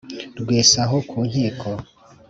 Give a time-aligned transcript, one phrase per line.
[0.41, 1.69] Rwesa aho ku nkiko